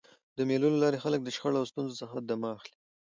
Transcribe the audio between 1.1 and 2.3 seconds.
له شخړو او ستونزو څخه